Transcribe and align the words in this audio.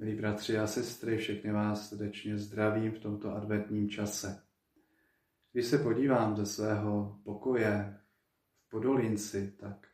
Milí 0.00 0.14
bratři 0.14 0.58
a 0.58 0.66
sestry, 0.66 1.16
všechny 1.16 1.52
vás 1.52 1.88
srdečně 1.88 2.38
zdravím 2.38 2.92
v 2.92 2.98
tomto 2.98 3.34
adventním 3.34 3.88
čase. 3.88 4.42
Když 5.52 5.66
se 5.66 5.78
podívám 5.78 6.36
ze 6.36 6.46
svého 6.46 7.20
pokoje 7.24 7.98
v 8.66 8.70
Podolinci, 8.70 9.56
tak 9.60 9.88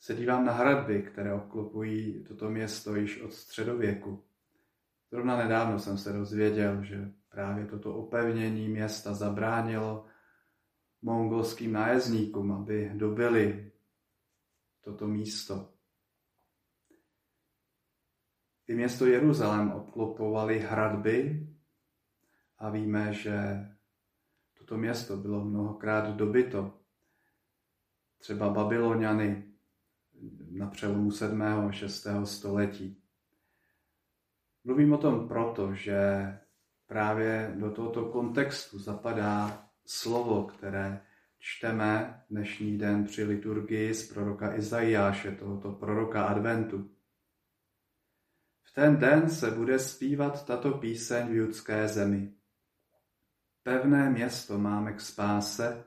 se 0.00 0.14
dívám 0.14 0.44
na 0.44 0.52
hradby, 0.52 1.02
které 1.02 1.34
obklopují 1.34 2.24
toto 2.24 2.50
město 2.50 2.96
již 2.96 3.20
od 3.20 3.32
středověku. 3.32 4.24
Zrovna 5.10 5.36
nedávno 5.36 5.78
jsem 5.78 5.98
se 5.98 6.12
dozvěděl, 6.12 6.84
že 6.84 7.12
právě 7.28 7.66
toto 7.66 7.94
opevnění 7.94 8.68
města 8.68 9.14
zabránilo 9.14 10.06
mongolským 11.02 11.72
nájezdníkům, 11.72 12.52
aby 12.52 12.90
dobili 12.94 13.72
toto 14.80 15.08
místo. 15.08 15.75
I 18.68 18.74
město 18.74 19.06
Jeruzalém 19.06 19.72
obklopovaly 19.72 20.58
hradby 20.58 21.46
a 22.58 22.70
víme, 22.70 23.12
že 23.12 23.66
toto 24.58 24.76
město 24.78 25.16
bylo 25.16 25.44
mnohokrát 25.44 26.16
dobyto. 26.16 26.80
Třeba 28.18 28.50
Babyloniany 28.50 29.44
na 30.50 30.66
přelomu 30.66 31.10
7. 31.10 31.42
a 31.42 31.72
6. 31.72 32.06
století. 32.24 33.02
Mluvím 34.64 34.92
o 34.92 34.98
tom 34.98 35.28
proto, 35.28 35.74
že 35.74 35.98
právě 36.86 37.54
do 37.56 37.70
tohoto 37.70 38.04
kontextu 38.04 38.78
zapadá 38.78 39.66
slovo, 39.86 40.44
které 40.44 41.00
čteme 41.38 42.22
dnešní 42.30 42.78
den 42.78 43.04
při 43.04 43.24
liturgii 43.24 43.94
z 43.94 44.12
proroka 44.12 44.56
Izajáše, 44.56 45.30
tohoto 45.30 45.72
proroka 45.72 46.24
adventu 46.24 46.95
ten 48.76 48.96
den 48.96 49.30
se 49.30 49.50
bude 49.50 49.78
zpívat 49.78 50.46
tato 50.46 50.72
píseň 50.72 51.28
v 51.28 51.34
judské 51.34 51.88
zemi. 51.88 52.32
Pevné 53.62 54.10
město 54.10 54.58
máme 54.58 54.92
k 54.92 55.00
spáse, 55.00 55.84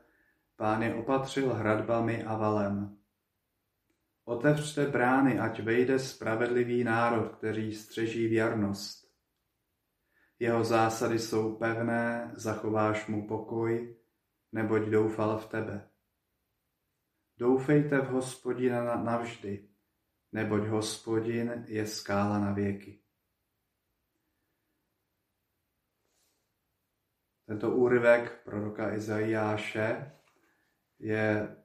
pán 0.56 0.84
je 0.84 0.96
opatřil 0.96 1.54
hradbami 1.54 2.23
a 2.23 2.38
valem. 2.38 2.98
Otevřte 4.26 4.86
brány, 4.86 5.40
ať 5.40 5.59
vejde 5.59 6.00
spravedlivý 6.00 6.84
národ, 6.84 7.36
který 7.36 7.73
střeží 7.73 8.28
věrnost. 8.28 9.12
Jeho 10.40 10.64
zásady 10.64 11.20
jsou 11.20 11.56
pevné, 11.56 12.31
zachováš 12.36 13.08
mu 13.08 13.28
pokoj, 13.28 13.96
neboť 14.52 14.81
doufal 14.81 15.38
v 15.38 15.48
tebe. 15.48 15.90
Doufejte 17.38 18.02
v 18.02 18.09
hospodina 18.09 19.03
navždy, 19.03 19.69
neboť 20.31 20.67
hospodin 20.67 21.66
je 21.67 21.88
skála 21.88 22.39
na 22.39 22.52
věky. 22.52 22.99
Tento 27.45 27.72
úryvek 27.72 28.44
proroka 28.44 28.95
Izajáše 28.95 30.11
je 31.00 31.55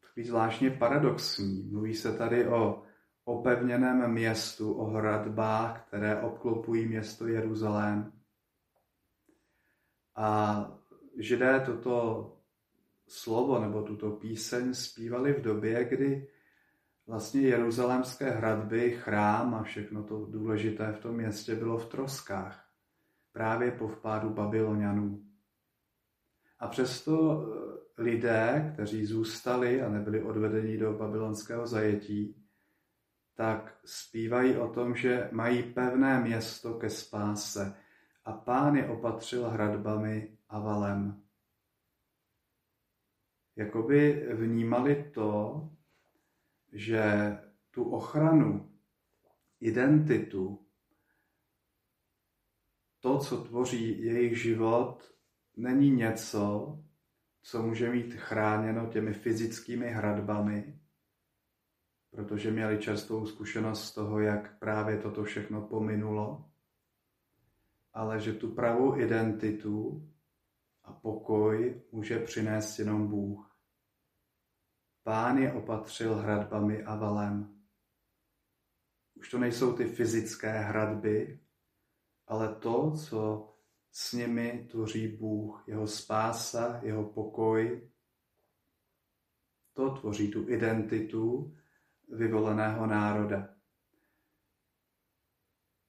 takový 0.00 0.26
zvláštně 0.26 0.70
paradoxní. 0.70 1.62
Mluví 1.62 1.94
se 1.94 2.18
tady 2.18 2.48
o 2.48 2.82
opevněném 3.24 4.12
městu, 4.12 4.72
o 4.72 4.84
hradbách, 4.84 5.86
které 5.86 6.20
obklopují 6.20 6.86
město 6.86 7.26
Jeruzalém. 7.26 8.12
A 10.16 10.58
židé 11.18 11.60
toto 11.60 12.30
slovo 13.08 13.58
nebo 13.60 13.82
tuto 13.82 14.10
píseň 14.10 14.74
zpívali 14.74 15.32
v 15.32 15.40
době, 15.42 15.84
kdy 15.84 16.28
vlastně 17.06 17.40
jeruzalémské 17.40 18.30
hradby, 18.30 18.96
chrám 19.00 19.54
a 19.54 19.62
všechno 19.62 20.02
to 20.02 20.26
důležité 20.26 20.92
v 20.92 21.00
tom 21.00 21.16
městě 21.16 21.54
bylo 21.54 21.78
v 21.78 21.88
troskách. 21.88 22.70
Právě 23.32 23.70
po 23.70 23.88
vpádu 23.88 24.30
Babylonianů. 24.30 25.24
A 26.58 26.68
přesto 26.68 27.42
eh, 27.42 28.02
lidé, 28.02 28.70
kteří 28.74 29.06
zůstali 29.06 29.82
a 29.82 29.88
nebyli 29.88 30.22
odvedeni 30.22 30.78
do 30.78 30.92
babylonského 30.92 31.66
zajetí, 31.66 32.44
tak 33.34 33.78
zpívají 33.84 34.56
o 34.56 34.68
tom, 34.68 34.96
že 34.96 35.28
mají 35.32 35.62
pevné 35.62 36.20
město 36.20 36.74
ke 36.74 36.90
spáse 36.90 37.76
a 38.24 38.32
pán 38.32 38.76
je 38.76 38.88
opatřil 38.88 39.48
hradbami 39.48 40.38
a 40.48 40.58
valem. 40.58 41.22
Jakoby 43.56 44.28
vnímali 44.34 45.10
to, 45.14 45.60
že 46.74 47.36
tu 47.70 47.84
ochranu, 47.84 48.72
identitu, 49.60 50.66
to, 53.00 53.18
co 53.18 53.44
tvoří 53.44 54.04
jejich 54.04 54.42
život, 54.42 55.14
není 55.56 55.90
něco, 55.90 56.78
co 57.42 57.62
může 57.62 57.90
mít 57.90 58.14
chráněno 58.14 58.86
těmi 58.86 59.12
fyzickými 59.12 59.90
hradbami, 59.90 60.78
protože 62.10 62.50
měli 62.50 62.78
čerstvou 62.78 63.26
zkušenost 63.26 63.84
z 63.84 63.94
toho, 63.94 64.20
jak 64.20 64.58
právě 64.58 64.98
toto 64.98 65.24
všechno 65.24 65.62
pominulo, 65.62 66.50
ale 67.92 68.20
že 68.20 68.32
tu 68.32 68.54
pravou 68.54 68.98
identitu 68.98 70.08
a 70.84 70.92
pokoj 70.92 71.82
může 71.92 72.18
přinést 72.18 72.78
jenom 72.78 73.08
Bůh. 73.08 73.53
Pán 75.04 75.38
je 75.38 75.52
opatřil 75.52 76.14
hradbami 76.14 76.84
a 76.84 76.96
valem. 76.96 77.60
Už 79.14 79.30
to 79.30 79.38
nejsou 79.38 79.76
ty 79.76 79.84
fyzické 79.84 80.58
hradby, 80.58 81.40
ale 82.26 82.54
to, 82.54 82.90
co 82.90 83.50
s 83.90 84.12
nimi 84.12 84.66
tvoří 84.70 85.08
Bůh, 85.08 85.64
jeho 85.66 85.86
spása, 85.86 86.80
jeho 86.82 87.04
pokoj, 87.04 87.90
to 89.72 89.90
tvoří 89.90 90.30
tu 90.30 90.48
identitu 90.48 91.56
vyvoleného 92.08 92.86
národa. 92.86 93.48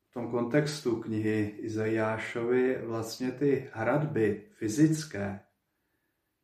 V 0.10 0.14
tom 0.14 0.32
kontextu 0.32 1.02
knihy 1.02 1.58
Izajášovi 1.60 2.86
vlastně 2.86 3.32
ty 3.32 3.70
hradby 3.74 4.50
fyzické 4.52 5.46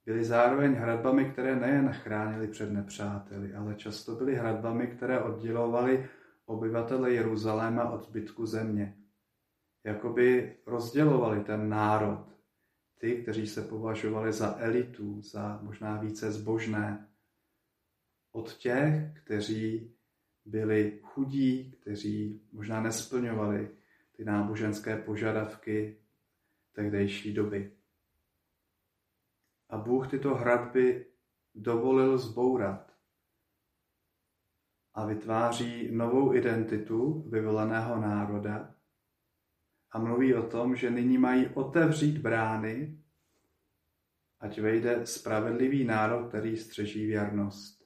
byly 0.06 0.24
zároveň 0.24 0.74
hradbami, 0.74 1.26
které 1.26 1.56
nejen 1.56 1.94
chránili 1.94 2.48
před 2.48 2.72
nepřáteli, 2.72 3.54
ale 3.54 3.76
často 3.76 4.16
byly 4.16 4.36
hradbami, 4.36 4.88
které 4.88 5.20
oddělovaly 5.20 6.10
obyvatele 6.46 7.12
Jeruzaléma 7.12 7.90
od 7.90 8.04
zbytku 8.04 8.46
země. 8.46 8.98
Jakoby 9.84 10.56
rozdělovali 10.66 11.44
ten 11.44 11.70
národ, 11.70 12.26
ty, 12.98 13.22
kteří 13.22 13.48
se 13.48 13.62
považovali 13.62 14.34
za 14.34 14.56
elitu, 14.60 15.22
za 15.22 15.60
možná 15.62 15.98
více 15.98 16.32
zbožné, 16.32 17.08
od 18.32 18.54
těch, 18.58 19.24
kteří 19.24 19.96
byli 20.46 21.00
chudí, 21.04 21.72
kteří 21.72 22.42
možná 22.52 22.82
nesplňovali 22.82 23.70
ty 24.16 24.26
náboženské 24.26 24.98
požadavky 24.98 25.98
tehdejší 26.74 27.34
doby. 27.34 27.72
A 29.72 29.78
Bůh 29.78 30.08
tyto 30.08 30.36
hradby 30.36 31.06
dovolil 31.56 32.18
zbourat 32.18 32.92
a 34.94 35.06
vytváří 35.06 35.92
novou 35.92 36.34
identitu 36.34 37.30
vyvoleného 37.30 38.02
národa 38.02 38.76
a 39.92 40.00
mluví 40.00 40.34
o 40.34 40.48
tom, 40.48 40.76
že 40.76 40.92
nyní 40.92 41.18
mají 41.18 41.48
otevřít 41.48 42.18
brány, 42.18 42.98
ať 44.40 44.60
vejde 44.60 45.06
spravedlivý 45.06 45.84
národ, 45.84 46.28
který 46.28 46.58
střeží 46.58 47.06
věrnost. 47.06 47.82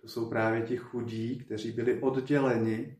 To 0.00 0.08
jsou 0.08 0.28
právě 0.28 0.62
ti 0.62 0.76
chudí, 0.76 1.38
kteří 1.38 1.72
byli 1.72 2.00
odděleni 2.00 2.96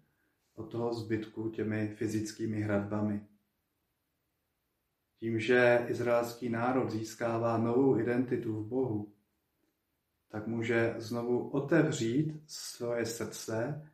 od 0.54 0.70
toho 0.70 0.94
zbytku 0.94 1.50
těmi 1.50 1.88
fyzickými 1.88 2.60
hradbami. 2.60 3.26
Tím, 5.18 5.40
že 5.40 5.86
izraelský 5.88 6.48
národ 6.48 6.90
získává 6.90 7.58
novou 7.58 7.98
identitu 7.98 8.62
v 8.62 8.66
Bohu, 8.66 9.14
tak 10.28 10.46
může 10.46 10.94
znovu 10.98 11.48
otevřít 11.48 12.42
svoje 12.46 13.06
srdce, 13.06 13.90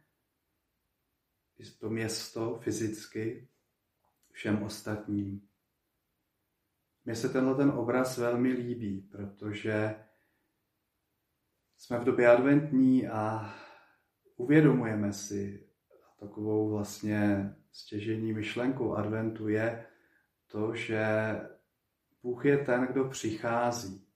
to 1.79 1.91
město 1.91 2.59
fyzicky, 2.63 3.49
všem 4.31 4.63
ostatním. 4.63 5.49
Mně 7.05 7.15
se 7.15 7.29
tenhle 7.29 7.55
ten 7.55 7.71
obraz 7.71 8.19
velmi 8.19 8.53
líbí, 8.53 9.01
protože 9.01 9.95
jsme 11.77 11.99
v 11.99 12.05
době 12.05 12.29
adventní 12.29 13.09
a 13.09 13.55
uvědomujeme 14.37 15.13
si, 15.13 15.69
takovou 16.21 16.71
vlastně 16.71 17.55
stěžení 17.73 18.33
myšlenkou 18.33 18.95
adventu 18.95 19.49
je, 19.49 19.87
to, 20.55 20.75
že 20.75 21.07
Bůh 22.23 22.45
je 22.45 22.59
ten, 22.59 22.87
kdo 22.87 23.05
přichází. 23.05 24.07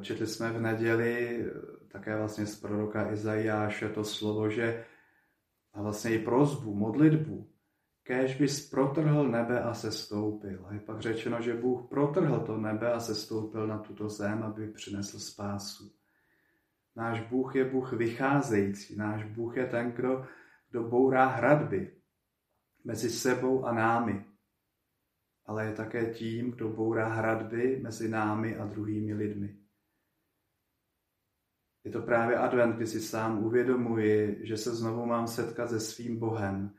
Četli 0.00 0.26
jsme 0.26 0.52
v 0.52 0.60
neděli 0.60 1.44
také 1.88 2.16
vlastně 2.16 2.46
z 2.46 2.60
proroka 2.60 3.12
Izajáše 3.12 3.88
to 3.88 4.04
slovo, 4.04 4.50
že 4.50 4.84
a 5.72 5.82
vlastně 5.82 6.14
i 6.14 6.18
prozbu, 6.18 6.74
modlitbu, 6.74 7.50
kéž 8.02 8.36
bys 8.36 8.70
protrhl 8.70 9.28
nebe 9.28 9.62
a 9.62 9.74
se 9.74 9.92
stoupil. 9.92 10.66
A 10.66 10.74
je 10.74 10.80
pak 10.80 11.00
řečeno, 11.00 11.42
že 11.42 11.54
Bůh 11.54 11.88
protrhl 11.88 12.40
to 12.40 12.56
nebe 12.56 12.92
a 12.92 13.00
se 13.00 13.14
stoupil 13.14 13.66
na 13.66 13.78
tuto 13.78 14.08
zem, 14.08 14.42
aby 14.42 14.68
přinesl 14.68 15.18
spásu. 15.18 15.92
Náš 16.96 17.20
Bůh 17.20 17.56
je 17.56 17.64
Bůh 17.64 17.92
vycházející, 17.92 18.96
náš 18.96 19.24
Bůh 19.24 19.56
je 19.56 19.66
ten, 19.66 19.92
kdo, 19.92 20.26
kdo 20.70 20.82
bourá 20.82 21.26
hradby 21.26 21.92
mezi 22.84 23.10
sebou 23.10 23.64
a 23.64 23.72
námi, 23.72 24.29
ale 25.50 25.66
je 25.66 25.72
také 25.72 26.14
tím, 26.14 26.50
kdo 26.50 26.68
bourá 26.68 27.08
hradby 27.08 27.80
mezi 27.82 28.08
námi 28.08 28.56
a 28.56 28.66
druhými 28.66 29.14
lidmi. 29.14 29.56
Je 31.84 31.90
to 31.90 32.02
právě 32.02 32.36
advent, 32.36 32.76
kdy 32.76 32.86
si 32.86 33.00
sám 33.00 33.44
uvědomuji, 33.44 34.40
že 34.42 34.56
se 34.56 34.74
znovu 34.74 35.06
mám 35.06 35.26
setkat 35.26 35.70
se 35.70 35.80
svým 35.80 36.18
Bohem, 36.18 36.74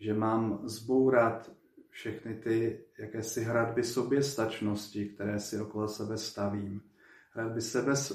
že 0.00 0.14
mám 0.14 0.68
zbourat 0.68 1.50
všechny 1.88 2.34
ty 2.34 2.84
jakési 2.98 3.44
hradby 3.44 3.84
soběstačnosti, 3.84 5.08
které 5.08 5.40
si 5.40 5.60
okolo 5.60 5.88
sebe 5.88 6.18
stavím. 6.18 6.82
Hradby 7.30 7.60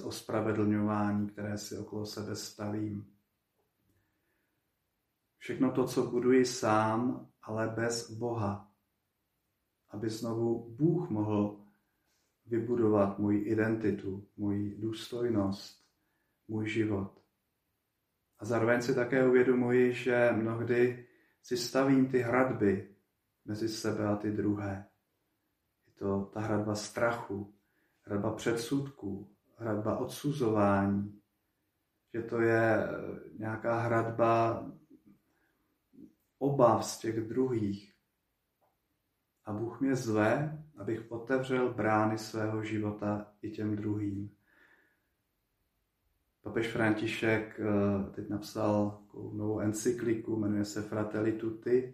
ospravedlňování, 0.03 1.29
které 1.29 1.57
si 1.57 1.77
okolo 1.77 2.05
sebe 2.05 2.35
stavím. 2.35 3.13
Všechno 5.37 5.71
to, 5.71 5.85
co 5.87 6.03
buduji 6.03 6.45
sám, 6.45 7.27
ale 7.43 7.67
bez 7.67 8.11
Boha. 8.11 8.68
Aby 9.89 10.09
znovu 10.09 10.75
Bůh 10.77 11.09
mohl 11.09 11.59
vybudovat 12.45 13.19
můj 13.19 13.43
identitu, 13.45 14.27
můj 14.37 14.75
důstojnost, 14.79 15.85
můj 16.47 16.69
život. 16.69 17.21
A 18.39 18.45
zároveň 18.45 18.81
si 18.81 18.95
také 18.95 19.27
uvědomuji, 19.27 19.93
že 19.93 20.29
mnohdy 20.31 21.05
si 21.43 21.57
stavím 21.57 22.07
ty 22.07 22.19
hradby 22.19 22.95
mezi 23.45 23.69
sebe 23.69 24.07
a 24.07 24.15
ty 24.15 24.31
druhé. 24.31 24.85
Je 25.87 25.93
to 25.93 26.29
ta 26.33 26.39
hradba 26.39 26.75
strachu, 26.75 27.53
hradba 28.01 28.33
předsudků, 28.33 29.29
hradba 29.57 29.97
odsuzování, 29.97 31.21
že 32.13 32.21
to 32.21 32.41
je 32.41 32.87
nějaká 33.37 33.79
hradba 33.79 34.65
obav 36.37 36.85
z 36.85 36.99
těch 36.99 37.21
druhých. 37.21 37.88
A 39.45 39.53
Bůh 39.53 39.81
mě 39.81 39.95
zve, 39.95 40.63
abych 40.77 41.11
otevřel 41.11 41.73
brány 41.73 42.17
svého 42.17 42.63
života 42.63 43.31
i 43.41 43.51
těm 43.51 43.75
druhým. 43.75 44.29
Papež 46.43 46.67
František 46.67 47.59
eh, 47.59 48.11
teď 48.11 48.29
napsal 48.29 49.01
novou 49.13 49.59
encykliku, 49.59 50.39
jmenuje 50.39 50.65
se 50.65 50.81
Fratelli 50.81 51.31
Tutti 51.31 51.93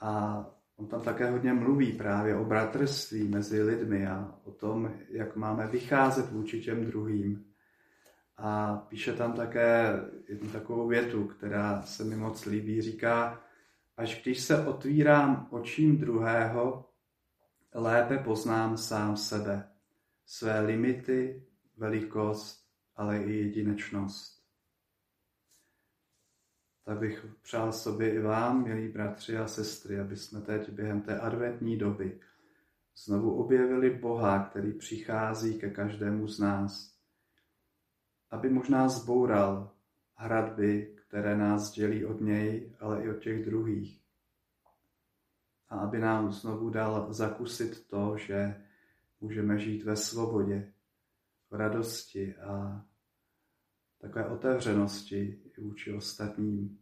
a 0.00 0.44
on 0.76 0.86
tam 0.86 1.00
také 1.00 1.30
hodně 1.30 1.52
mluví 1.52 1.92
právě 1.92 2.36
o 2.36 2.44
bratrství 2.44 3.28
mezi 3.28 3.62
lidmi 3.62 4.06
a 4.06 4.34
o 4.44 4.50
tom, 4.50 4.92
jak 5.10 5.36
máme 5.36 5.66
vycházet 5.66 6.30
vůči 6.30 6.60
těm 6.62 6.84
druhým. 6.84 7.44
A 8.36 8.76
píše 8.76 9.12
tam 9.12 9.32
také 9.32 10.00
jednu 10.28 10.50
takovou 10.50 10.88
větu, 10.88 11.24
která 11.24 11.82
se 11.82 12.04
mi 12.04 12.16
moc 12.16 12.46
líbí. 12.46 12.82
Říká, 12.82 13.40
až 13.96 14.22
když 14.22 14.40
se 14.40 14.66
otvírám 14.66 15.48
očím 15.50 15.98
druhého, 15.98 16.90
lépe 17.74 18.18
poznám 18.18 18.76
sám 18.76 19.16
sebe, 19.16 19.70
své 20.26 20.60
limity, 20.60 21.46
velikost, 21.76 22.68
ale 22.96 23.18
i 23.18 23.32
jedinečnost. 23.32 24.44
Tak 26.84 26.98
bych 26.98 27.26
přál 27.42 27.72
sobě 27.72 28.14
i 28.14 28.18
vám, 28.18 28.64
milí 28.64 28.88
bratři 28.88 29.36
a 29.36 29.46
sestry, 29.46 30.00
aby 30.00 30.16
jsme 30.16 30.40
teď 30.40 30.70
během 30.70 31.02
té 31.02 31.20
adventní 31.20 31.76
doby 31.76 32.20
znovu 32.96 33.36
objevili 33.36 33.90
Boha, 33.90 34.44
který 34.44 34.72
přichází 34.72 35.58
ke 35.58 35.70
každému 35.70 36.28
z 36.28 36.38
nás, 36.38 36.98
aby 38.30 38.48
možná 38.48 38.88
zboural 38.88 39.70
hradby, 40.14 40.93
které 41.14 41.36
nás 41.36 41.72
dělí 41.72 42.04
od 42.04 42.20
něj, 42.20 42.72
ale 42.80 43.04
i 43.04 43.10
od 43.10 43.18
těch 43.18 43.44
druhých. 43.44 44.00
A 45.68 45.78
aby 45.78 45.98
nám 45.98 46.32
znovu 46.32 46.70
dal 46.70 47.12
zakusit 47.12 47.86
to, 47.86 48.16
že 48.16 48.64
můžeme 49.20 49.58
žít 49.58 49.84
ve 49.84 49.96
svobodě, 49.96 50.72
v 51.50 51.54
radosti 51.54 52.36
a 52.36 52.84
takové 54.00 54.28
otevřenosti 54.28 55.42
vůči 55.58 55.92
ostatním. 55.92 56.78